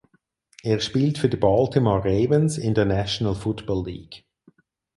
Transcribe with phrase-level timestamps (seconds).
[0.63, 4.25] Er spielt für die Baltimore Ravens in der National Football League.